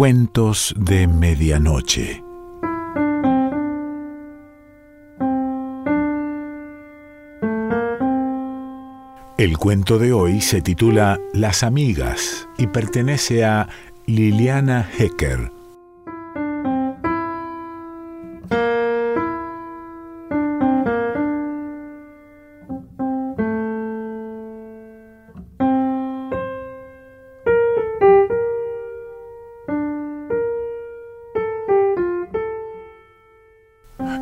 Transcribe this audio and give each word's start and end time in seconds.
Cuentos 0.00 0.74
de 0.78 1.06
Medianoche. 1.06 2.24
El 9.36 9.58
cuento 9.58 9.98
de 9.98 10.14
hoy 10.14 10.40
se 10.40 10.62
titula 10.62 11.20
Las 11.34 11.62
amigas 11.62 12.48
y 12.56 12.68
pertenece 12.68 13.44
a 13.44 13.68
Liliana 14.06 14.88
Hecker. 14.98 15.52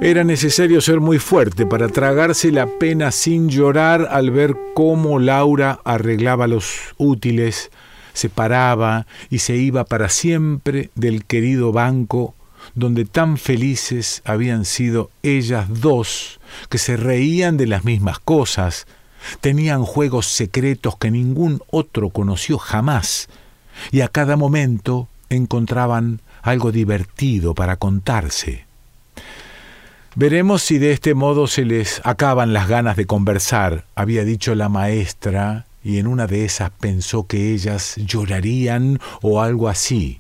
Era 0.09 0.25
necesario 0.25 0.81
ser 0.81 1.01
muy 1.01 1.19
fuerte 1.19 1.67
para 1.67 1.89
tragarse 1.89 2.51
la 2.51 2.67
pena 2.67 3.11
sin 3.11 3.51
llorar 3.51 4.09
al 4.11 4.31
ver 4.31 4.57
cómo 4.75 5.19
Laura 5.19 5.81
arreglaba 5.85 6.47
los 6.47 6.79
útiles, 6.97 7.71
se 8.15 8.31
paraba 8.31 9.07
y 9.29 9.41
se 9.41 9.57
iba 9.57 9.85
para 9.85 10.09
siempre 10.09 10.89
del 10.95 11.27
querido 11.27 11.73
banco 11.73 12.35
donde 12.75 13.05
tan 13.05 13.37
felices 13.37 14.23
habían 14.25 14.65
sido 14.65 15.11
ellas 15.23 15.67
dos, 15.69 16.41
que 16.71 16.79
se 16.79 16.97
reían 16.97 17.59
de 17.59 17.67
las 17.67 17.85
mismas 17.85 18.19
cosas, 18.19 18.87
tenían 19.43 19.85
juegos 19.85 20.25
secretos 20.25 20.97
que 20.97 21.11
ningún 21.11 21.61
otro 21.71 22.09
conoció 22.09 22.57
jamás, 22.57 23.29
y 23.91 24.01
a 24.01 24.09
cada 24.09 24.39
momento 24.39 25.07
encontraban 25.29 26.23
algo 26.41 26.73
divertido 26.73 27.55
para 27.55 27.77
contarse. 27.77 28.68
Veremos 30.19 30.65
si 30.65 30.79
de 30.79 30.91
este 30.91 31.15
modo 31.15 31.47
se 31.47 31.65
les 31.65 32.01
acaban 32.03 32.53
las 32.53 32.67
ganas 32.67 32.97
de 32.97 33.07
conversar, 33.07 33.85
había 33.95 34.25
dicho 34.25 34.57
la 34.57 34.69
maestra, 34.69 35.67
y 35.85 35.99
en 35.99 36.09
una 36.09 36.27
de 36.27 36.45
esas 36.45 36.71
pensó 36.71 37.29
que 37.29 37.55
ellas 37.55 37.95
llorarían 37.99 38.99
o 39.23 39.41
algo 39.41 39.69
así. 39.69 40.19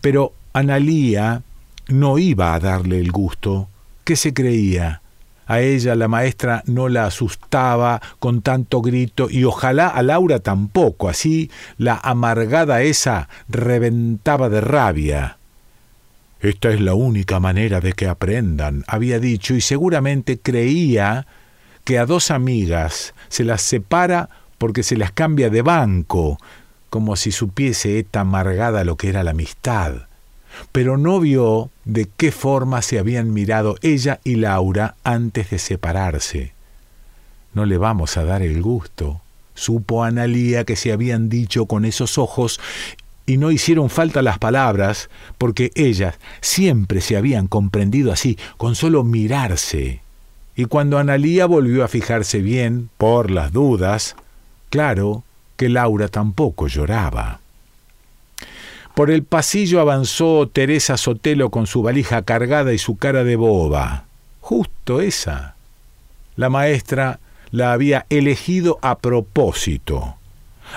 Pero 0.00 0.32
Analía 0.52 1.42
no 1.86 2.18
iba 2.18 2.54
a 2.54 2.58
darle 2.58 2.98
el 2.98 3.12
gusto. 3.12 3.68
¿Qué 4.02 4.16
se 4.16 4.34
creía? 4.34 5.00
A 5.46 5.60
ella 5.60 5.94
la 5.94 6.08
maestra 6.08 6.64
no 6.66 6.88
la 6.88 7.04
asustaba 7.04 8.02
con 8.18 8.42
tanto 8.42 8.82
grito 8.82 9.28
y 9.30 9.44
ojalá 9.44 9.86
a 9.86 10.02
Laura 10.02 10.40
tampoco, 10.40 11.08
así 11.08 11.52
la 11.78 12.00
amargada 12.02 12.82
esa 12.82 13.28
reventaba 13.48 14.48
de 14.48 14.60
rabia. 14.60 15.36
Esta 16.40 16.70
es 16.70 16.80
la 16.80 16.94
única 16.94 17.38
manera 17.38 17.80
de 17.80 17.92
que 17.92 18.08
aprendan, 18.08 18.84
había 18.86 19.18
dicho, 19.18 19.54
y 19.54 19.60
seguramente 19.60 20.38
creía 20.38 21.26
que 21.84 21.98
a 21.98 22.06
dos 22.06 22.30
amigas 22.30 23.14
se 23.28 23.44
las 23.44 23.60
separa 23.60 24.30
porque 24.56 24.82
se 24.82 24.96
las 24.96 25.12
cambia 25.12 25.50
de 25.50 25.62
banco, 25.62 26.38
como 26.88 27.16
si 27.16 27.30
supiese 27.30 27.98
esta 27.98 28.20
amargada 28.20 28.84
lo 28.84 28.96
que 28.96 29.08
era 29.10 29.22
la 29.22 29.32
amistad. 29.32 30.06
Pero 30.72 30.96
no 30.96 31.20
vio 31.20 31.70
de 31.84 32.08
qué 32.16 32.32
forma 32.32 32.82
se 32.82 32.98
habían 32.98 33.32
mirado 33.32 33.76
ella 33.82 34.20
y 34.24 34.36
Laura 34.36 34.96
antes 35.04 35.50
de 35.50 35.58
separarse. 35.58 36.52
No 37.52 37.66
le 37.66 37.78
vamos 37.78 38.16
a 38.16 38.24
dar 38.24 38.42
el 38.42 38.62
gusto. 38.62 39.20
Supo 39.54 40.04
Analía 40.04 40.64
que 40.64 40.76
se 40.76 40.92
habían 40.92 41.28
dicho 41.28 41.66
con 41.66 41.84
esos 41.84 42.18
ojos 42.18 42.60
y 43.26 43.36
no 43.36 43.50
hicieron 43.50 43.90
falta 43.90 44.22
las 44.22 44.38
palabras, 44.38 45.08
porque 45.38 45.70
ellas 45.74 46.18
siempre 46.40 47.00
se 47.00 47.16
habían 47.16 47.46
comprendido 47.46 48.12
así, 48.12 48.38
con 48.56 48.74
solo 48.74 49.04
mirarse. 49.04 50.00
Y 50.56 50.64
cuando 50.64 50.98
Analía 50.98 51.46
volvió 51.46 51.84
a 51.84 51.88
fijarse 51.88 52.40
bien, 52.40 52.90
por 52.98 53.30
las 53.30 53.52
dudas, 53.52 54.16
claro 54.68 55.24
que 55.56 55.68
Laura 55.68 56.08
tampoco 56.08 56.66
lloraba. 56.66 57.40
Por 58.94 59.10
el 59.10 59.22
pasillo 59.22 59.80
avanzó 59.80 60.48
Teresa 60.48 60.96
Sotelo 60.96 61.50
con 61.50 61.66
su 61.66 61.82
valija 61.82 62.22
cargada 62.22 62.72
y 62.72 62.78
su 62.78 62.96
cara 62.96 63.24
de 63.24 63.36
boba. 63.36 64.04
Justo 64.40 65.00
esa. 65.00 65.54
La 66.36 66.50
maestra 66.50 67.20
la 67.50 67.72
había 67.72 68.06
elegido 68.10 68.78
a 68.82 68.98
propósito. 68.98 70.16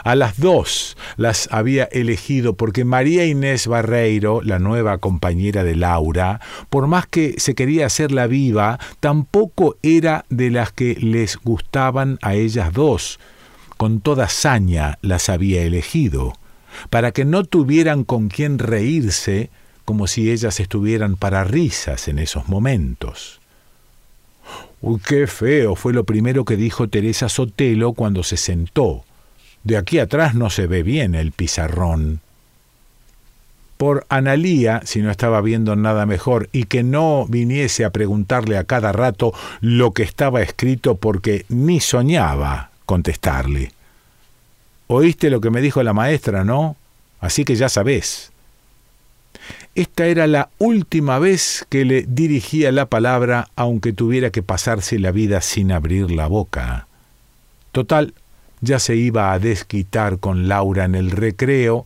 A 0.03 0.15
las 0.15 0.39
dos 0.39 0.97
las 1.17 1.47
había 1.51 1.85
elegido 1.85 2.55
porque 2.55 2.85
María 2.85 3.25
Inés 3.25 3.67
Barreiro, 3.67 4.41
la 4.41 4.59
nueva 4.59 4.97
compañera 4.97 5.63
de 5.63 5.75
Laura, 5.75 6.41
por 6.69 6.87
más 6.87 7.05
que 7.07 7.35
se 7.37 7.55
quería 7.55 7.85
hacerla 7.85 8.27
viva, 8.27 8.79
tampoco 8.99 9.77
era 9.83 10.25
de 10.29 10.49
las 10.49 10.71
que 10.71 10.95
les 10.95 11.37
gustaban 11.37 12.17
a 12.21 12.33
ellas 12.35 12.73
dos. 12.73 13.19
Con 13.77 14.01
toda 14.01 14.29
saña 14.29 14.97
las 15.01 15.29
había 15.29 15.63
elegido, 15.63 16.33
para 16.89 17.11
que 17.11 17.25
no 17.25 17.43
tuvieran 17.43 18.03
con 18.03 18.29
quien 18.29 18.59
reírse, 18.59 19.49
como 19.85 20.07
si 20.07 20.31
ellas 20.31 20.59
estuvieran 20.59 21.17
para 21.17 21.43
risas 21.43 22.07
en 22.07 22.19
esos 22.19 22.47
momentos. 22.47 23.41
Uy, 24.81 24.99
qué 25.05 25.27
feo 25.27 25.75
fue 25.75 25.93
lo 25.93 26.03
primero 26.03 26.45
que 26.45 26.57
dijo 26.57 26.89
Teresa 26.89 27.29
Sotelo 27.29 27.93
cuando 27.93 28.23
se 28.23 28.37
sentó. 28.37 29.05
De 29.63 29.77
aquí 29.77 29.99
atrás 29.99 30.35
no 30.35 30.49
se 30.49 30.67
ve 30.67 30.83
bien 30.83 31.15
el 31.15 31.31
pizarrón. 31.31 32.19
Por 33.77 34.05
Analía, 34.09 34.81
si 34.85 35.01
no 35.01 35.09
estaba 35.11 35.41
viendo 35.41 35.75
nada 35.75 36.05
mejor, 36.05 36.49
y 36.51 36.65
que 36.65 36.83
no 36.83 37.25
viniese 37.27 37.85
a 37.85 37.89
preguntarle 37.89 38.57
a 38.57 38.63
cada 38.63 38.91
rato 38.91 39.33
lo 39.61 39.91
que 39.91 40.03
estaba 40.03 40.41
escrito 40.41 40.95
porque 40.95 41.45
ni 41.49 41.79
soñaba 41.79 42.71
contestarle. 42.85 43.71
Oíste 44.87 45.29
lo 45.29 45.41
que 45.41 45.49
me 45.49 45.61
dijo 45.61 45.81
la 45.81 45.93
maestra, 45.93 46.43
¿no? 46.43 46.75
Así 47.19 47.45
que 47.45 47.55
ya 47.55 47.69
sabés. 47.69 48.31
Esta 49.75 50.05
era 50.05 50.27
la 50.27 50.49
última 50.59 51.19
vez 51.19 51.65
que 51.69 51.83
le 51.83 52.03
dirigía 52.03 52.71
la 52.71 52.85
palabra, 52.85 53.49
aunque 53.55 53.91
tuviera 53.91 54.29
que 54.29 54.43
pasarse 54.43 54.99
la 54.99 55.11
vida 55.11 55.41
sin 55.41 55.71
abrir 55.71 56.11
la 56.11 56.27
boca. 56.27 56.87
Total, 57.71 58.13
ya 58.63 58.79
se 58.79 58.95
iba 58.95 59.33
a 59.33 59.39
desquitar 59.39 60.19
con 60.19 60.47
Laura 60.47 60.85
en 60.85 60.95
el 60.95 61.11
recreo, 61.11 61.85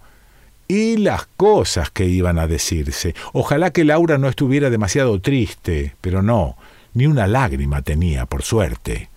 y 0.68 0.98
las 0.98 1.26
cosas 1.38 1.90
que 1.90 2.06
iban 2.06 2.38
a 2.38 2.46
decirse. 2.46 3.16
Ojalá 3.34 3.72
que 3.72 3.84
Laura 3.84 4.18
no 4.18 4.28
estuviera 4.28 4.70
demasiado 4.70 5.20
triste, 5.20 5.96
pero 6.02 6.22
no, 6.22 6.56
ni 6.94 7.08
una 7.08 7.26
lágrima 7.26 7.82
tenía, 7.82 8.28
por 8.28 8.44
suerte. 8.44 9.10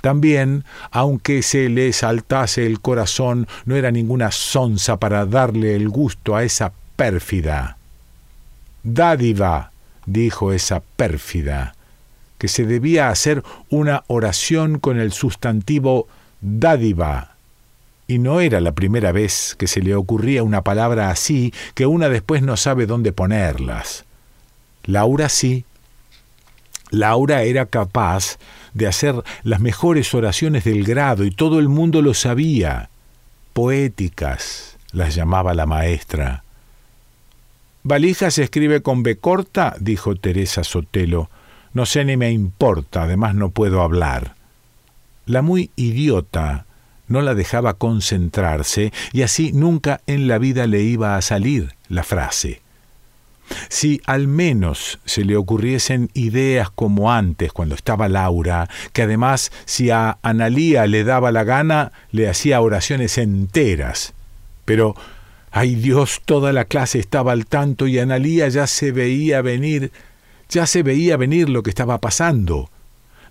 También, 0.00 0.64
aunque 0.90 1.42
se 1.42 1.68
le 1.68 1.92
saltase 1.92 2.64
el 2.64 2.80
corazón, 2.80 3.46
no 3.66 3.76
era 3.76 3.90
ninguna 3.90 4.30
sonza 4.30 4.96
para 4.96 5.26
darle 5.26 5.76
el 5.76 5.90
gusto 5.90 6.34
a 6.34 6.44
esa 6.44 6.72
pérfida. 6.96 7.76
Dádiva, 8.82 9.72
dijo 10.06 10.52
esa 10.54 10.80
pérfida, 10.96 11.74
que 12.38 12.48
se 12.48 12.64
debía 12.64 13.10
hacer 13.10 13.42
una 13.68 14.04
oración 14.06 14.78
con 14.78 14.98
el 14.98 15.12
sustantivo 15.12 16.08
dádiva. 16.40 17.36
Y 18.06 18.18
no 18.18 18.40
era 18.40 18.60
la 18.60 18.72
primera 18.72 19.12
vez 19.12 19.54
que 19.56 19.66
se 19.66 19.80
le 19.80 19.94
ocurría 19.94 20.42
una 20.42 20.62
palabra 20.62 21.10
así 21.10 21.54
que 21.74 21.86
una 21.86 22.08
después 22.08 22.42
no 22.42 22.56
sabe 22.56 22.86
dónde 22.86 23.12
ponerlas. 23.12 24.04
Laura 24.84 25.28
sí. 25.28 25.64
Laura 26.90 27.42
era 27.42 27.66
capaz 27.66 28.38
de 28.74 28.86
hacer 28.88 29.14
las 29.44 29.60
mejores 29.60 30.12
oraciones 30.14 30.64
del 30.64 30.84
grado 30.84 31.24
y 31.24 31.30
todo 31.30 31.60
el 31.60 31.68
mundo 31.68 32.02
lo 32.02 32.14
sabía. 32.14 32.90
Poéticas, 33.52 34.76
las 34.92 35.14
llamaba 35.14 35.54
la 35.54 35.66
maestra. 35.66 36.42
¿Valija 37.82 38.30
se 38.30 38.42
escribe 38.42 38.82
con 38.82 39.02
B 39.02 39.16
corta? 39.18 39.74
dijo 39.78 40.16
Teresa 40.16 40.64
Sotelo. 40.64 41.30
No 41.72 41.86
sé 41.86 42.04
ni 42.04 42.16
me 42.16 42.32
importa, 42.32 43.04
además 43.04 43.34
no 43.34 43.50
puedo 43.50 43.82
hablar. 43.82 44.34
La 45.30 45.42
muy 45.42 45.70
idiota 45.76 46.66
no 47.06 47.22
la 47.22 47.36
dejaba 47.36 47.74
concentrarse 47.74 48.92
y 49.12 49.22
así 49.22 49.52
nunca 49.52 50.00
en 50.08 50.26
la 50.26 50.38
vida 50.38 50.66
le 50.66 50.82
iba 50.82 51.16
a 51.16 51.22
salir 51.22 51.76
la 51.88 52.02
frase. 52.02 52.62
Si 53.68 54.00
al 54.06 54.26
menos 54.26 54.98
se 55.04 55.24
le 55.24 55.36
ocurriesen 55.36 56.10
ideas 56.14 56.68
como 56.70 57.12
antes 57.12 57.52
cuando 57.52 57.76
estaba 57.76 58.08
Laura, 58.08 58.68
que 58.92 59.02
además 59.02 59.52
si 59.66 59.90
a 59.90 60.18
Analía 60.22 60.88
le 60.88 61.04
daba 61.04 61.30
la 61.30 61.44
gana, 61.44 61.92
le 62.10 62.28
hacía 62.28 62.60
oraciones 62.60 63.16
enteras. 63.16 64.14
Pero, 64.64 64.96
ay 65.52 65.76
Dios, 65.76 66.22
toda 66.24 66.52
la 66.52 66.64
clase 66.64 66.98
estaba 66.98 67.30
al 67.30 67.46
tanto 67.46 67.86
y 67.86 68.00
Analía 68.00 68.48
ya 68.48 68.66
se 68.66 68.90
veía 68.90 69.42
venir, 69.42 69.92
ya 70.48 70.66
se 70.66 70.82
veía 70.82 71.16
venir 71.16 71.48
lo 71.48 71.62
que 71.62 71.70
estaba 71.70 71.98
pasando. 71.98 72.68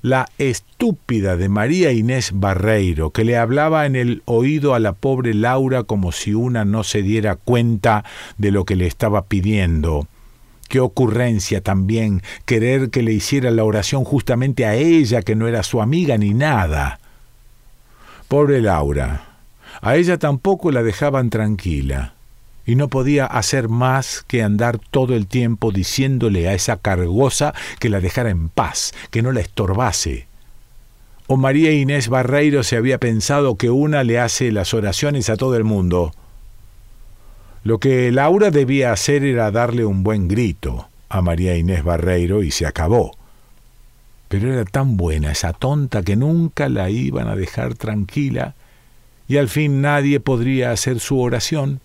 La 0.01 0.29
estúpida 0.37 1.35
de 1.35 1.49
María 1.49 1.91
Inés 1.91 2.31
Barreiro, 2.33 3.11
que 3.11 3.23
le 3.23 3.37
hablaba 3.37 3.85
en 3.85 3.95
el 3.95 4.21
oído 4.25 4.73
a 4.73 4.79
la 4.79 4.93
pobre 4.93 5.33
Laura 5.33 5.83
como 5.83 6.11
si 6.11 6.33
una 6.33 6.65
no 6.65 6.83
se 6.83 7.01
diera 7.01 7.35
cuenta 7.35 8.05
de 8.37 8.51
lo 8.51 8.65
que 8.65 8.75
le 8.75 8.87
estaba 8.87 9.25
pidiendo. 9.25 10.07
Qué 10.67 10.79
ocurrencia 10.79 11.61
también 11.61 12.21
querer 12.45 12.91
que 12.91 13.01
le 13.01 13.11
hiciera 13.11 13.51
la 13.51 13.63
oración 13.63 14.03
justamente 14.03 14.65
a 14.65 14.75
ella, 14.75 15.21
que 15.21 15.35
no 15.35 15.47
era 15.47 15.63
su 15.63 15.81
amiga 15.81 16.17
ni 16.17 16.33
nada. 16.33 16.99
Pobre 18.27 18.61
Laura. 18.61 19.25
A 19.81 19.95
ella 19.95 20.17
tampoco 20.17 20.71
la 20.71 20.83
dejaban 20.83 21.29
tranquila 21.29 22.13
y 22.69 22.75
no 22.75 22.87
podía 22.87 23.25
hacer 23.25 23.67
más 23.67 24.23
que 24.27 24.43
andar 24.43 24.77
todo 24.77 25.15
el 25.15 25.25
tiempo 25.25 25.71
diciéndole 25.71 26.47
a 26.47 26.53
esa 26.53 26.77
cargosa 26.77 27.55
que 27.79 27.89
la 27.89 27.99
dejara 27.99 28.29
en 28.29 28.47
paz, 28.47 28.93
que 29.09 29.23
no 29.23 29.31
la 29.31 29.39
estorbase. 29.39 30.27
O 31.25 31.35
María 31.35 31.71
Inés 31.71 32.09
Barreiro 32.09 32.61
se 32.61 32.77
había 32.77 32.99
pensado 32.99 33.55
que 33.55 33.71
una 33.71 34.03
le 34.03 34.19
hace 34.19 34.51
las 34.51 34.75
oraciones 34.75 35.31
a 35.31 35.35
todo 35.35 35.55
el 35.55 35.63
mundo. 35.63 36.13
Lo 37.63 37.79
que 37.79 38.11
Laura 38.11 38.51
debía 38.51 38.91
hacer 38.91 39.23
era 39.23 39.49
darle 39.49 39.83
un 39.83 40.03
buen 40.03 40.27
grito 40.27 40.89
a 41.09 41.23
María 41.23 41.57
Inés 41.57 41.83
Barreiro 41.83 42.43
y 42.43 42.51
se 42.51 42.67
acabó. 42.67 43.17
Pero 44.27 44.53
era 44.53 44.63
tan 44.65 44.95
buena 44.95 45.31
esa 45.31 45.53
tonta 45.53 46.03
que 46.03 46.15
nunca 46.15 46.69
la 46.69 46.91
iban 46.91 47.29
a 47.29 47.35
dejar 47.35 47.73
tranquila 47.73 48.53
y 49.27 49.37
al 49.37 49.49
fin 49.49 49.81
nadie 49.81 50.19
podría 50.19 50.69
hacer 50.69 50.99
su 50.99 51.19
oración. 51.19 51.81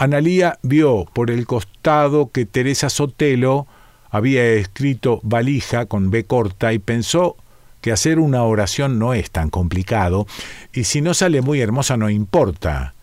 Analía 0.00 0.58
vio 0.62 1.04
por 1.12 1.30
el 1.30 1.46
costado 1.46 2.30
que 2.30 2.46
Teresa 2.46 2.88
Sotelo 2.88 3.66
había 4.08 4.46
escrito 4.46 5.20
valija 5.22 5.84
con 5.84 6.10
B 6.10 6.24
corta 6.24 6.72
y 6.72 6.78
pensó 6.78 7.36
que 7.82 7.92
hacer 7.92 8.18
una 8.18 8.44
oración 8.44 8.98
no 8.98 9.12
es 9.12 9.30
tan 9.30 9.50
complicado, 9.50 10.26
y 10.72 10.84
si 10.84 11.02
no 11.02 11.12
sale 11.12 11.42
muy 11.42 11.60
hermosa 11.60 11.98
no 11.98 12.08
importa. 12.08 12.94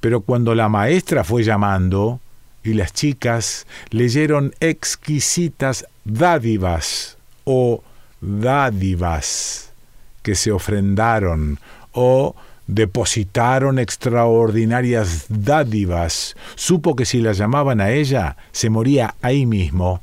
Pero 0.00 0.20
cuando 0.20 0.54
la 0.54 0.68
maestra 0.68 1.24
fue 1.24 1.42
llamando 1.42 2.20
y 2.62 2.74
las 2.74 2.92
chicas 2.92 3.66
leyeron 3.88 4.52
exquisitas 4.60 5.86
dádivas 6.04 7.16
o 7.44 7.82
dádivas 8.20 9.72
que 10.20 10.34
se 10.34 10.52
ofrendaron 10.52 11.58
o 11.92 12.36
depositaron 12.66 13.78
extraordinarias 13.78 15.26
dádivas. 15.28 16.36
Supo 16.54 16.96
que 16.96 17.04
si 17.04 17.20
la 17.20 17.32
llamaban 17.32 17.80
a 17.80 17.90
ella, 17.90 18.36
se 18.52 18.70
moría 18.70 19.14
ahí 19.22 19.46
mismo. 19.46 20.02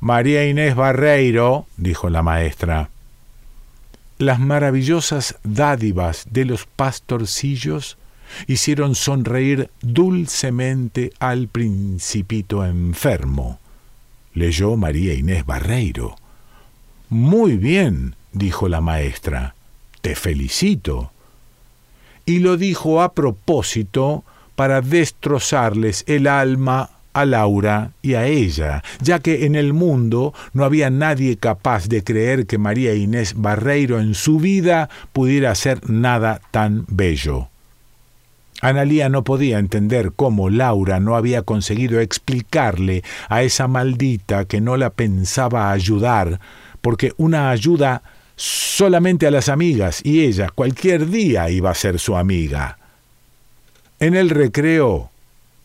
María 0.00 0.46
Inés 0.46 0.74
Barreiro, 0.74 1.66
dijo 1.76 2.10
la 2.10 2.22
maestra, 2.22 2.90
las 4.18 4.38
maravillosas 4.38 5.36
dádivas 5.42 6.26
de 6.30 6.44
los 6.44 6.66
pastorcillos 6.66 7.96
hicieron 8.46 8.94
sonreír 8.94 9.70
dulcemente 9.80 11.12
al 11.18 11.48
principito 11.48 12.64
enfermo. 12.64 13.58
Leyó 14.34 14.76
María 14.76 15.14
Inés 15.14 15.46
Barreiro. 15.46 16.16
Muy 17.08 17.56
bien, 17.56 18.14
dijo 18.32 18.68
la 18.68 18.80
maestra. 18.80 19.54
Te 20.00 20.14
felicito 20.14 21.13
y 22.26 22.38
lo 22.38 22.56
dijo 22.56 23.02
a 23.02 23.12
propósito 23.12 24.24
para 24.56 24.80
destrozarles 24.80 26.04
el 26.06 26.26
alma 26.26 26.90
a 27.12 27.24
Laura 27.24 27.92
y 28.02 28.14
a 28.14 28.26
ella, 28.26 28.82
ya 29.00 29.20
que 29.20 29.46
en 29.46 29.54
el 29.54 29.72
mundo 29.72 30.34
no 30.52 30.64
había 30.64 30.90
nadie 30.90 31.36
capaz 31.36 31.88
de 31.88 32.02
creer 32.02 32.46
que 32.46 32.58
María 32.58 32.94
Inés 32.94 33.34
Barreiro 33.36 34.00
en 34.00 34.14
su 34.14 34.38
vida 34.38 34.90
pudiera 35.12 35.52
hacer 35.52 35.88
nada 35.88 36.40
tan 36.50 36.84
bello. 36.88 37.48
Analía 38.60 39.08
no 39.08 39.24
podía 39.24 39.58
entender 39.58 40.12
cómo 40.14 40.50
Laura 40.50 40.98
no 40.98 41.16
había 41.16 41.42
conseguido 41.42 42.00
explicarle 42.00 43.04
a 43.28 43.42
esa 43.42 43.68
maldita 43.68 44.46
que 44.46 44.60
no 44.60 44.76
la 44.76 44.90
pensaba 44.90 45.70
ayudar, 45.70 46.40
porque 46.80 47.12
una 47.16 47.50
ayuda 47.50 48.02
solamente 48.36 49.26
a 49.26 49.30
las 49.30 49.48
amigas 49.48 50.00
y 50.04 50.24
ella 50.24 50.50
cualquier 50.54 51.08
día 51.08 51.50
iba 51.50 51.70
a 51.70 51.74
ser 51.74 51.98
su 51.98 52.16
amiga. 52.16 52.78
En 54.00 54.14
el 54.14 54.30
recreo, 54.30 55.10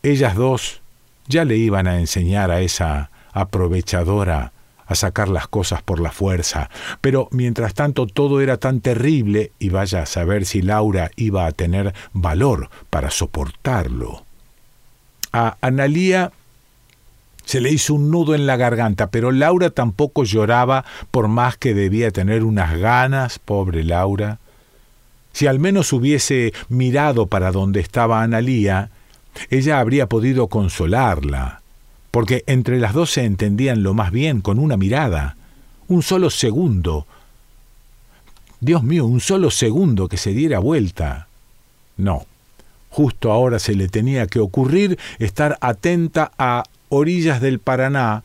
ellas 0.02 0.34
dos 0.34 0.80
ya 1.26 1.44
le 1.44 1.56
iban 1.56 1.86
a 1.86 1.98
enseñar 1.98 2.50
a 2.50 2.60
esa 2.60 3.10
aprovechadora 3.32 4.52
a 4.86 4.94
sacar 4.96 5.28
las 5.28 5.46
cosas 5.46 5.82
por 5.82 6.00
la 6.00 6.10
fuerza, 6.10 6.68
pero 7.00 7.28
mientras 7.30 7.74
tanto 7.74 8.08
todo 8.08 8.40
era 8.40 8.56
tan 8.56 8.80
terrible 8.80 9.52
y 9.60 9.68
vaya 9.68 10.02
a 10.02 10.06
saber 10.06 10.44
si 10.44 10.62
Laura 10.62 11.12
iba 11.14 11.46
a 11.46 11.52
tener 11.52 11.94
valor 12.12 12.70
para 12.90 13.10
soportarlo. 13.10 14.24
A 15.32 15.56
Analía 15.60 16.32
se 17.50 17.60
le 17.60 17.72
hizo 17.72 17.94
un 17.94 18.12
nudo 18.12 18.36
en 18.36 18.46
la 18.46 18.56
garganta, 18.56 19.10
pero 19.10 19.32
Laura 19.32 19.70
tampoco 19.70 20.22
lloraba 20.22 20.84
por 21.10 21.26
más 21.26 21.56
que 21.56 21.74
debía 21.74 22.12
tener 22.12 22.44
unas 22.44 22.78
ganas, 22.78 23.40
pobre 23.40 23.82
Laura. 23.82 24.38
Si 25.32 25.48
al 25.48 25.58
menos 25.58 25.92
hubiese 25.92 26.52
mirado 26.68 27.26
para 27.26 27.50
donde 27.50 27.80
estaba 27.80 28.22
Analía, 28.22 28.90
ella 29.50 29.80
habría 29.80 30.08
podido 30.08 30.46
consolarla, 30.46 31.60
porque 32.12 32.44
entre 32.46 32.78
las 32.78 32.92
dos 32.92 33.10
se 33.10 33.24
entendían 33.24 33.82
lo 33.82 33.94
más 33.94 34.12
bien 34.12 34.42
con 34.42 34.60
una 34.60 34.76
mirada, 34.76 35.34
un 35.88 36.04
solo 36.04 36.30
segundo. 36.30 37.04
Dios 38.60 38.84
mío, 38.84 39.06
un 39.06 39.18
solo 39.18 39.50
segundo 39.50 40.06
que 40.06 40.18
se 40.18 40.34
diera 40.34 40.60
vuelta. 40.60 41.26
No, 41.96 42.26
justo 42.90 43.32
ahora 43.32 43.58
se 43.58 43.74
le 43.74 43.88
tenía 43.88 44.28
que 44.28 44.38
ocurrir 44.38 45.00
estar 45.18 45.58
atenta 45.60 46.30
a 46.38 46.62
orillas 46.90 47.40
del 47.40 47.60
Paraná, 47.60 48.22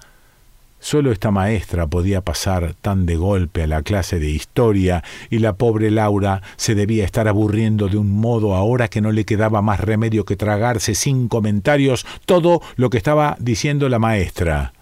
solo 0.79 1.11
esta 1.11 1.31
maestra 1.31 1.87
podía 1.87 2.21
pasar 2.21 2.73
tan 2.81 3.05
de 3.05 3.15
golpe 3.15 3.63
a 3.63 3.67
la 3.67 3.81
clase 3.81 4.19
de 4.19 4.29
historia 4.29 5.03
y 5.29 5.39
la 5.39 5.53
pobre 5.53 5.89
Laura 5.91 6.41
se 6.57 6.75
debía 6.75 7.05
estar 7.05 7.27
aburriendo 7.27 7.87
de 7.87 7.97
un 7.97 8.11
modo 8.11 8.53
ahora 8.55 8.89
que 8.89 9.01
no 9.01 9.11
le 9.11 9.23
quedaba 9.23 9.61
más 9.61 9.79
remedio 9.79 10.25
que 10.25 10.35
tragarse 10.35 10.93
sin 10.93 11.27
comentarios 11.27 12.05
todo 12.25 12.61
lo 12.75 12.89
que 12.89 12.97
estaba 12.97 13.37
diciendo 13.39 13.87
la 13.87 13.99
maestra. 13.99 14.73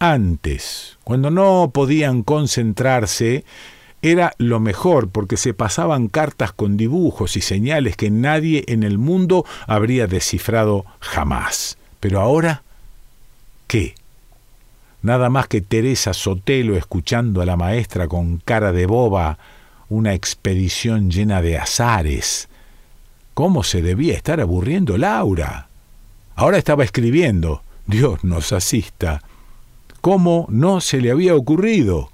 Antes, 0.00 0.98
cuando 1.04 1.30
no 1.30 1.70
podían 1.72 2.22
concentrarse, 2.22 3.44
era 4.00 4.34
lo 4.38 4.60
mejor 4.60 5.08
porque 5.10 5.36
se 5.36 5.54
pasaban 5.54 6.08
cartas 6.08 6.52
con 6.52 6.76
dibujos 6.76 7.36
y 7.36 7.40
señales 7.40 7.96
que 7.96 8.10
nadie 8.10 8.64
en 8.68 8.84
el 8.84 8.96
mundo 8.96 9.44
habría 9.66 10.06
descifrado 10.06 10.84
jamás. 11.00 11.77
Pero 12.00 12.20
ahora, 12.20 12.62
¿qué? 13.66 13.94
Nada 15.02 15.30
más 15.30 15.46
que 15.48 15.60
Teresa 15.60 16.12
Sotelo 16.12 16.76
escuchando 16.76 17.40
a 17.40 17.46
la 17.46 17.56
maestra 17.56 18.08
con 18.08 18.38
cara 18.38 18.72
de 18.72 18.86
boba, 18.86 19.38
una 19.88 20.14
expedición 20.14 21.10
llena 21.10 21.40
de 21.40 21.56
azares. 21.56 22.48
¿Cómo 23.34 23.62
se 23.62 23.82
debía 23.82 24.14
estar 24.14 24.40
aburriendo 24.40 24.98
Laura? 24.98 25.68
Ahora 26.34 26.58
estaba 26.58 26.84
escribiendo. 26.84 27.62
Dios 27.86 28.22
nos 28.22 28.52
asista. 28.52 29.22
¿Cómo 30.00 30.46
no 30.50 30.80
se 30.80 31.00
le 31.00 31.10
había 31.10 31.34
ocurrido? 31.34 32.10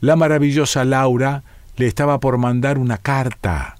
La 0.00 0.16
maravillosa 0.16 0.84
Laura 0.84 1.42
le 1.76 1.86
estaba 1.86 2.18
por 2.18 2.38
mandar 2.38 2.78
una 2.78 2.98
carta. 2.98 3.75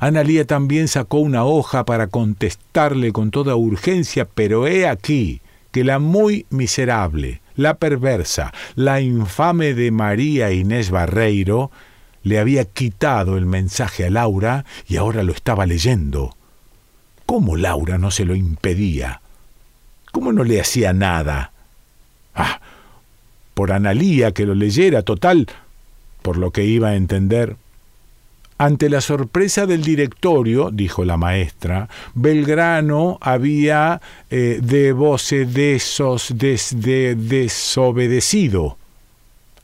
Analía 0.00 0.46
también 0.46 0.88
sacó 0.88 1.18
una 1.18 1.44
hoja 1.44 1.84
para 1.84 2.06
contestarle 2.06 3.12
con 3.12 3.30
toda 3.30 3.56
urgencia, 3.56 4.26
pero 4.26 4.66
he 4.66 4.86
aquí 4.86 5.40
que 5.70 5.84
la 5.84 5.98
muy 5.98 6.46
miserable, 6.50 7.40
la 7.56 7.74
perversa, 7.74 8.52
la 8.74 9.00
infame 9.00 9.74
de 9.74 9.90
María 9.90 10.52
Inés 10.52 10.90
Barreiro 10.90 11.70
le 12.22 12.38
había 12.38 12.64
quitado 12.64 13.36
el 13.36 13.46
mensaje 13.46 14.06
a 14.06 14.10
Laura 14.10 14.64
y 14.86 14.96
ahora 14.96 15.22
lo 15.22 15.32
estaba 15.32 15.66
leyendo. 15.66 16.36
¿Cómo 17.26 17.56
Laura 17.56 17.98
no 17.98 18.10
se 18.10 18.24
lo 18.24 18.34
impedía? 18.34 19.20
¿Cómo 20.12 20.32
no 20.32 20.44
le 20.44 20.60
hacía 20.60 20.92
nada? 20.92 21.52
Ah, 22.34 22.60
por 23.54 23.72
Analía 23.72 24.32
que 24.32 24.46
lo 24.46 24.54
leyera, 24.54 25.02
total, 25.02 25.48
por 26.22 26.36
lo 26.36 26.50
que 26.50 26.64
iba 26.64 26.88
a 26.88 26.96
entender, 26.96 27.56
ante 28.62 28.88
la 28.88 29.00
sorpresa 29.00 29.66
del 29.66 29.82
directorio, 29.82 30.70
dijo 30.70 31.04
la 31.04 31.16
maestra, 31.16 31.88
Belgrano 32.14 33.18
había 33.20 34.00
eh, 34.30 34.60
de 34.62 35.74
esos 35.74 36.32
desde 36.36 37.16
desobedecido. 37.16 38.78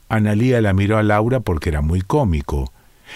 Analía 0.09 0.59
la 0.59 0.73
miró 0.73 0.97
a 0.97 1.03
Laura 1.03 1.39
porque 1.39 1.69
era 1.69 1.79
muy 1.81 2.01
cómico, 2.01 2.73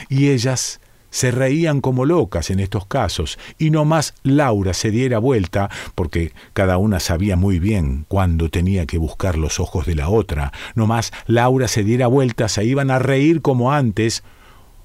y 0.08 0.30
ellas 0.30 0.80
se 1.10 1.32
reían 1.32 1.82
como 1.82 2.06
locas 2.06 2.50
en 2.50 2.62
estos 2.62 2.86
casos, 2.86 3.38
y 3.58 3.70
no 3.70 3.84
más 3.84 4.13
Laura 4.24 4.74
se 4.74 4.90
diera 4.90 5.20
vuelta, 5.20 5.70
porque 5.96 6.32
cada 6.54 6.78
una 6.78 7.02
sabía 7.02 7.36
muy 7.36 7.60
bien 7.60 8.06
cuándo 8.08 8.48
tenía 8.48 8.86
que 8.86 8.98
buscar 8.98 9.38
los 9.38 9.60
ojos 9.60 9.86
de 9.86 9.96
la 9.96 10.08
otra, 10.08 10.54
no 10.75 10.88
más 10.88 11.12
Laura 11.28 11.68
se 11.68 11.84
diera 11.84 12.08
vuelta, 12.08 12.48
se 12.48 12.63
iban 12.63 12.90
a 12.90 13.00
reír 13.00 13.42
como 13.42 13.74
antes, 13.74 14.24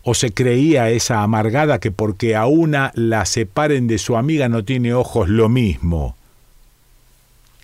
o 0.02 0.14
se 0.14 0.32
creía 0.32 0.90
esa 0.90 1.22
amargada 1.22 1.78
que 1.78 1.90
porque 1.90 2.36
a 2.36 2.46
una 2.46 2.92
la 2.94 3.26
separen 3.26 3.86
de 3.86 3.98
su 3.98 4.16
amiga 4.16 4.48
no 4.48 4.64
tiene 4.64 4.94
ojos 4.94 5.28
lo 5.28 5.48
mismo. 5.48 6.16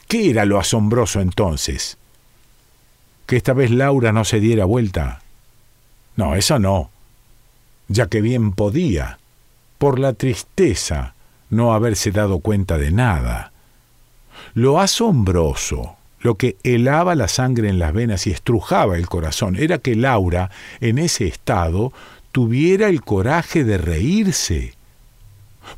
¿Qué 0.08 0.30
era 0.30 0.44
lo 0.44 0.58
asombroso 0.58 1.20
entonces? 1.20 1.96
¿Que 3.26 3.36
esta 3.36 3.52
vez 3.52 3.70
Laura 3.70 4.12
no 4.12 4.24
se 4.24 4.40
diera 4.40 4.64
vuelta? 4.64 5.22
No, 6.16 6.34
eso 6.34 6.58
no 6.58 6.90
ya 7.88 8.06
que 8.06 8.20
bien 8.20 8.52
podía, 8.52 9.18
por 9.78 9.98
la 9.98 10.12
tristeza, 10.14 11.14
no 11.50 11.72
haberse 11.74 12.10
dado 12.10 12.38
cuenta 12.38 12.78
de 12.78 12.90
nada. 12.90 13.52
Lo 14.54 14.80
asombroso, 14.80 15.96
lo 16.20 16.36
que 16.36 16.56
helaba 16.62 17.14
la 17.14 17.28
sangre 17.28 17.68
en 17.68 17.78
las 17.78 17.92
venas 17.92 18.26
y 18.26 18.30
estrujaba 18.30 18.96
el 18.96 19.08
corazón, 19.08 19.56
era 19.56 19.78
que 19.78 19.94
Laura, 19.94 20.50
en 20.80 20.98
ese 20.98 21.26
estado, 21.26 21.92
tuviera 22.34 22.88
el 22.88 23.00
coraje 23.00 23.62
de 23.62 23.78
reírse, 23.78 24.74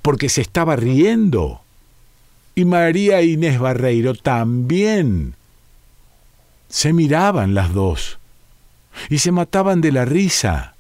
porque 0.00 0.30
se 0.30 0.40
estaba 0.40 0.74
riendo. 0.74 1.60
Y 2.54 2.64
María 2.64 3.20
Inés 3.20 3.58
Barreiro 3.58 4.14
también. 4.14 5.34
Se 6.70 6.94
miraban 6.94 7.52
las 7.52 7.74
dos 7.74 8.18
y 9.10 9.18
se 9.18 9.32
mataban 9.32 9.82
de 9.82 9.92
la 9.92 10.06
risa 10.06 10.76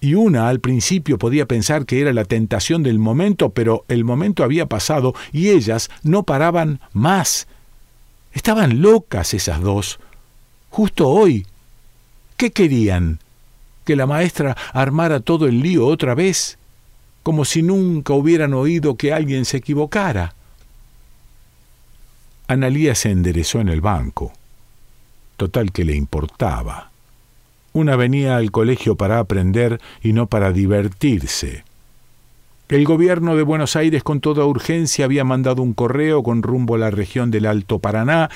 y 0.00 0.14
una 0.14 0.48
al 0.48 0.60
principio 0.60 1.18
podía 1.18 1.44
pensar 1.44 1.84
que 1.84 2.00
era 2.00 2.14
la 2.14 2.24
tentación 2.24 2.82
del 2.82 2.98
momento, 2.98 3.50
pero 3.50 3.84
el 3.88 4.02
momento 4.02 4.44
había 4.44 4.64
pasado 4.64 5.14
y 5.30 5.50
ellas 5.50 5.90
no 6.04 6.22
paraban 6.22 6.80
más. 6.94 7.48
Estaban 8.32 8.80
locas 8.80 9.34
esas 9.34 9.60
dos. 9.60 10.00
Justo 10.70 11.10
hoy. 11.10 11.46
¿Qué 12.38 12.50
querían? 12.50 13.18
¿Que 13.86 13.94
la 13.94 14.06
maestra 14.06 14.56
armara 14.72 15.20
todo 15.20 15.46
el 15.46 15.60
lío 15.60 15.86
otra 15.86 16.16
vez? 16.16 16.58
Como 17.22 17.44
si 17.44 17.62
nunca 17.62 18.14
hubieran 18.14 18.52
oído 18.52 18.96
que 18.96 19.12
alguien 19.12 19.44
se 19.44 19.58
equivocara. 19.58 20.34
Analía 22.48 22.96
se 22.96 23.12
enderezó 23.12 23.60
en 23.60 23.68
el 23.68 23.80
banco. 23.80 24.32
Total 25.36 25.70
que 25.70 25.84
le 25.84 25.94
importaba. 25.94 26.90
Una 27.72 27.94
venía 27.94 28.36
al 28.36 28.50
colegio 28.50 28.96
para 28.96 29.20
aprender 29.20 29.80
y 30.02 30.12
no 30.12 30.26
para 30.26 30.50
divertirse. 30.50 31.62
El 32.68 32.84
gobierno 32.84 33.36
de 33.36 33.44
Buenos 33.44 33.76
Aires 33.76 34.02
con 34.02 34.20
toda 34.20 34.46
urgencia 34.46 35.04
había 35.04 35.22
mandado 35.22 35.62
un 35.62 35.74
correo 35.74 36.24
con 36.24 36.42
rumbo 36.42 36.74
a 36.74 36.78
la 36.78 36.90
región 36.90 37.30
del 37.30 37.46
Alto 37.46 37.78
Paraná 37.78 38.30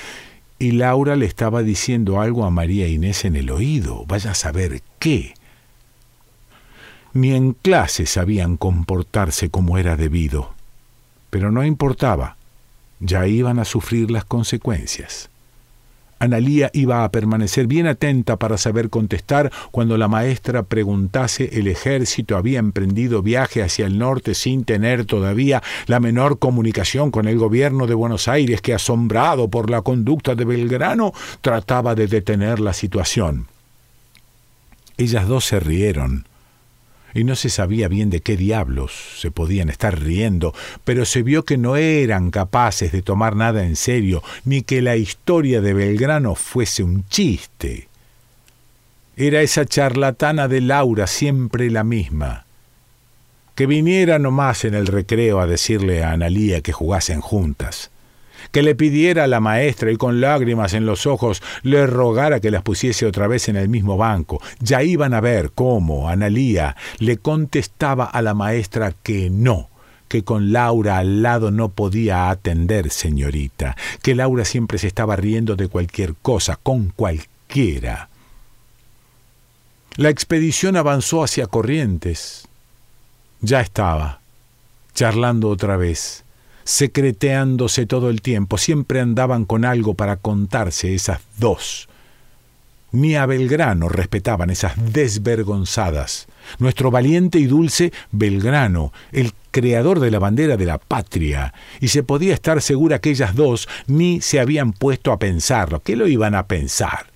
y 0.59 0.71
Laura 0.71 1.17
le 1.17 1.25
estaba 1.25 1.61
diciendo 1.61 2.21
algo 2.21 2.45
a 2.45 2.51
María 2.51 2.87
Inés 2.87 3.25
en 3.25 3.35
el 3.35 3.49
oído, 3.49 4.05
vaya 4.07 4.31
a 4.31 4.35
saber 4.35 4.81
qué. 4.99 5.33
Ni 7.13 7.33
en 7.33 7.53
clase 7.53 8.05
sabían 8.05 8.57
comportarse 8.57 9.49
como 9.49 9.77
era 9.77 9.97
debido. 9.97 10.51
Pero 11.29 11.51
no 11.51 11.65
importaba, 11.65 12.37
ya 12.99 13.27
iban 13.27 13.59
a 13.59 13.65
sufrir 13.65 14.11
las 14.11 14.23
consecuencias. 14.23 15.29
Analía 16.19 16.69
iba 16.73 17.03
a 17.03 17.09
permanecer 17.09 17.65
bien 17.65 17.87
atenta 17.87 18.37
para 18.37 18.59
saber 18.59 18.91
contestar 18.91 19.51
cuando 19.71 19.97
la 19.97 20.07
maestra 20.07 20.61
preguntase 20.61 21.49
el 21.53 21.67
ejército 21.67 22.37
había 22.37 22.59
emprendido 22.59 23.23
viaje 23.23 23.63
hacia 23.63 23.87
el 23.87 23.97
norte 23.97 24.35
sin 24.35 24.63
tener 24.63 25.05
todavía 25.05 25.63
la 25.87 25.99
menor 25.99 26.37
comunicación 26.37 27.09
con 27.09 27.27
el 27.27 27.39
gobierno 27.39 27.87
de 27.87 27.95
Buenos 27.95 28.27
Aires 28.27 28.61
que, 28.61 28.75
asombrado 28.75 29.47
por 29.47 29.71
la 29.71 29.81
conducta 29.81 30.35
de 30.35 30.45
Belgrano, 30.45 31.11
trataba 31.41 31.95
de 31.95 32.05
detener 32.05 32.59
la 32.59 32.73
situación. 32.73 33.47
Ellas 34.97 35.27
dos 35.27 35.45
se 35.45 35.59
rieron 35.59 36.27
y 37.13 37.23
no 37.23 37.35
se 37.35 37.49
sabía 37.49 37.87
bien 37.87 38.09
de 38.09 38.21
qué 38.21 38.37
diablos 38.37 38.91
se 39.17 39.31
podían 39.31 39.69
estar 39.69 39.99
riendo, 39.99 40.53
pero 40.83 41.05
se 41.05 41.23
vio 41.23 41.45
que 41.45 41.57
no 41.57 41.75
eran 41.75 42.31
capaces 42.31 42.91
de 42.91 43.01
tomar 43.01 43.35
nada 43.35 43.65
en 43.65 43.75
serio, 43.75 44.23
ni 44.45 44.61
que 44.61 44.81
la 44.81 44.95
historia 44.95 45.61
de 45.61 45.73
Belgrano 45.73 46.35
fuese 46.35 46.83
un 46.83 47.07
chiste. 47.07 47.87
Era 49.15 49.41
esa 49.41 49.65
charlatana 49.65 50.47
de 50.47 50.61
Laura 50.61 51.07
siempre 51.07 51.69
la 51.69 51.83
misma. 51.83 52.45
Que 53.55 53.67
viniera 53.67 54.17
nomás 54.17 54.65
en 54.65 54.73
el 54.73 54.87
recreo 54.87 55.39
a 55.39 55.47
decirle 55.47 56.03
a 56.03 56.11
Analía 56.11 56.61
que 56.61 56.71
jugasen 56.71 57.21
juntas 57.21 57.91
que 58.51 58.61
le 58.61 58.75
pidiera 58.75 59.23
a 59.23 59.27
la 59.27 59.39
maestra 59.39 59.91
y 59.91 59.97
con 59.97 60.21
lágrimas 60.21 60.73
en 60.73 60.85
los 60.85 61.05
ojos 61.05 61.41
le 61.63 61.87
rogara 61.87 62.39
que 62.39 62.51
las 62.51 62.63
pusiese 62.63 63.05
otra 63.05 63.27
vez 63.27 63.49
en 63.49 63.55
el 63.55 63.69
mismo 63.69 63.97
banco. 63.97 64.41
Ya 64.59 64.83
iban 64.83 65.13
a 65.13 65.21
ver 65.21 65.51
cómo 65.53 66.09
Analía 66.09 66.75
le 66.99 67.17
contestaba 67.17 68.05
a 68.05 68.21
la 68.21 68.33
maestra 68.33 68.93
que 69.03 69.29
no 69.29 69.69
que 70.07 70.25
con 70.25 70.51
Laura 70.51 70.97
al 70.97 71.21
lado 71.21 71.51
no 71.51 71.69
podía 71.69 72.29
atender, 72.29 72.89
señorita, 72.89 73.77
que 74.03 74.13
Laura 74.13 74.43
siempre 74.43 74.77
se 74.77 74.87
estaba 74.87 75.15
riendo 75.15 75.55
de 75.55 75.69
cualquier 75.69 76.15
cosa, 76.15 76.59
con 76.61 76.89
cualquiera. 76.89 78.09
La 79.95 80.09
expedición 80.09 80.75
avanzó 80.75 81.23
hacia 81.23 81.47
Corrientes. 81.47 82.49
Ya 83.39 83.61
estaba, 83.61 84.19
charlando 84.93 85.47
otra 85.47 85.77
vez 85.77 86.25
secreteándose 86.63 87.85
todo 87.85 88.09
el 88.09 88.21
tiempo, 88.21 88.57
siempre 88.57 88.99
andaban 88.99 89.45
con 89.45 89.65
algo 89.65 89.93
para 89.93 90.17
contarse 90.17 90.93
esas 90.93 91.21
dos. 91.37 91.87
Ni 92.91 93.15
a 93.15 93.25
Belgrano 93.25 93.87
respetaban 93.87 94.49
esas 94.49 94.73
desvergonzadas. 94.93 96.27
Nuestro 96.59 96.91
valiente 96.91 97.39
y 97.39 97.45
dulce 97.45 97.93
Belgrano, 98.11 98.91
el 99.13 99.33
creador 99.51 99.99
de 100.01 100.11
la 100.11 100.19
bandera 100.19 100.57
de 100.57 100.65
la 100.65 100.77
patria, 100.77 101.53
y 101.79 101.87
se 101.87 102.03
podía 102.03 102.33
estar 102.33 102.61
segura 102.61 102.99
que 102.99 103.11
ellas 103.11 103.33
dos 103.35 103.69
ni 103.87 104.19
se 104.19 104.41
habían 104.41 104.73
puesto 104.73 105.13
a 105.13 105.19
pensarlo. 105.19 105.81
¿Qué 105.81 105.95
lo 105.95 106.07
iban 106.07 106.35
a 106.35 106.47
pensar? 106.47 107.07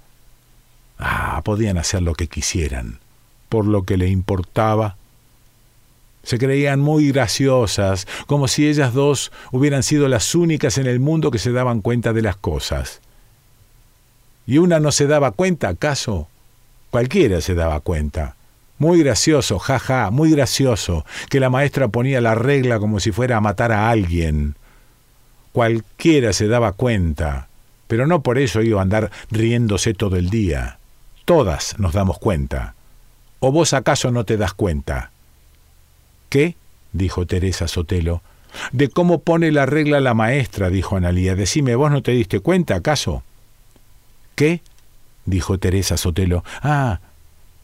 Ah, 0.98 1.42
podían 1.44 1.78
hacer 1.78 2.02
lo 2.02 2.14
que 2.14 2.28
quisieran. 2.28 3.00
Por 3.50 3.66
lo 3.66 3.84
que 3.84 3.98
le 3.98 4.08
importaba, 4.08 4.96
se 6.25 6.38
creían 6.38 6.82
muy 6.82 7.12
graciosas, 7.12 8.08
como 8.27 8.50
si 8.50 8.67
ellas 8.67 8.94
dos 8.94 9.32
hubieran 9.51 9.84
sido 9.84 10.10
las 10.10 10.36
únicas 10.36 10.77
en 10.77 10.88
el 10.88 11.00
mundo 11.00 11.32
que 11.32 11.39
se 11.39 11.51
daban 11.51 11.82
cuenta 11.82 12.12
de 12.12 12.24
las 12.24 12.36
cosas. 12.36 13.00
¿Y 14.46 14.58
una 14.58 14.79
no 14.79 14.91
se 14.91 15.08
daba 15.08 15.32
cuenta, 15.32 15.70
acaso? 15.70 16.27
Cualquiera 16.89 17.41
se 17.41 17.55
daba 17.55 17.79
cuenta. 17.79 18.36
Muy 18.77 19.01
gracioso, 19.01 19.60
jaja, 19.60 20.12
muy 20.12 20.32
gracioso, 20.32 21.05
que 21.29 21.39
la 21.39 21.50
maestra 21.50 21.88
ponía 21.88 22.20
la 22.22 22.36
regla 22.36 22.79
como 22.79 23.00
si 23.00 23.12
fuera 23.12 23.38
a 23.38 23.41
matar 23.41 23.72
a 23.72 23.89
alguien. 23.89 24.55
Cualquiera 25.53 26.34
se 26.34 26.48
daba 26.48 26.74
cuenta, 26.74 27.48
pero 27.88 28.08
no 28.08 28.22
por 28.22 28.38
eso 28.38 28.62
iba 28.62 28.79
a 28.79 28.84
andar 28.84 29.12
riéndose 29.32 29.94
todo 29.94 30.17
el 30.17 30.29
día. 30.29 30.79
Todas 31.24 31.79
nos 31.79 31.94
damos 31.94 32.20
cuenta. 32.20 32.75
¿O 33.39 33.51
vos 33.51 33.74
acaso 33.74 34.12
no 34.12 34.25
te 34.25 34.38
das 34.38 34.53
cuenta? 34.53 35.12
¿Qué? 36.36 36.58
dijo 36.92 37.25
Teresa 37.25 37.70
Sotelo. 37.70 38.22
De 38.74 38.89
cómo 38.89 39.20
pone 39.20 39.54
la 39.54 39.65
regla 39.65 40.01
la 40.01 40.13
maestra, 40.13 40.70
dijo 40.70 40.98
Analía. 40.98 41.34
Decime, 41.34 41.75
¿vos 41.75 41.89
no 41.89 42.04
te 42.04 42.12
diste 42.12 42.42
cuenta, 42.42 42.75
acaso? 42.75 43.24
¿Qué? 44.36 44.60
dijo 45.25 45.60
Teresa 45.60 45.96
Sotelo. 45.96 46.44
Ah, 46.62 47.00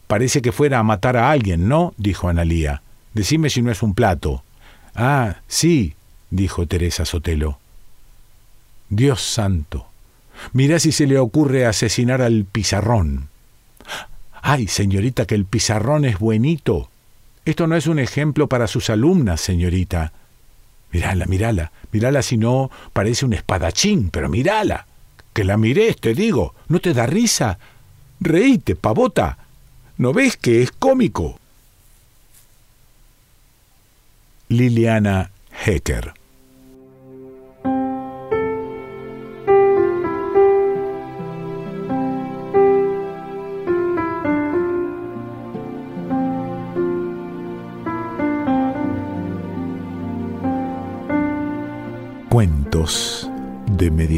parece 0.06 0.40
que 0.40 0.52
fuera 0.52 0.78
a 0.78 0.82
matar 0.84 1.18
a 1.18 1.30
alguien, 1.30 1.68
¿no? 1.68 1.92
dijo 1.98 2.30
Analía. 2.30 2.80
Decime 3.12 3.50
si 3.50 3.60
no 3.60 3.70
es 3.70 3.82
un 3.82 3.92
plato. 3.92 4.42
Ah, 4.94 5.36
sí, 5.48 5.94
dijo 6.30 6.66
Teresa 6.66 7.04
Sotelo. 7.04 7.58
Dios 8.88 9.20
santo. 9.20 9.84
Mirá 10.54 10.78
si 10.78 10.92
se 10.92 11.06
le 11.06 11.18
ocurre 11.18 11.66
asesinar 11.66 12.22
al 12.22 12.46
pizarrón. 12.50 13.28
Ay, 14.40 14.66
señorita, 14.66 15.26
que 15.26 15.34
el 15.34 15.44
pizarrón 15.44 16.06
es 16.06 16.18
buenito. 16.18 16.88
Esto 17.44 17.66
no 17.66 17.76
es 17.76 17.86
un 17.86 17.98
ejemplo 17.98 18.48
para 18.48 18.66
sus 18.66 18.90
alumnas, 18.90 19.40
señorita. 19.40 20.12
Mírala, 20.92 21.26
mírala, 21.26 21.72
mírala 21.90 22.22
si 22.22 22.36
no 22.36 22.70
parece 22.92 23.24
un 23.24 23.32
espadachín, 23.32 24.10
pero 24.10 24.28
mírala. 24.28 24.86
Que 25.32 25.44
la 25.44 25.56
mires, 25.56 25.96
te 25.96 26.14
digo. 26.14 26.54
¿No 26.68 26.80
te 26.80 26.92
da 26.92 27.06
risa? 27.06 27.58
Reíte, 28.20 28.76
pavota. 28.76 29.38
¿No 29.96 30.12
ves 30.12 30.36
que 30.36 30.62
es 30.62 30.70
cómico? 30.70 31.38
Liliana 34.48 35.30
Hecker 35.64 36.21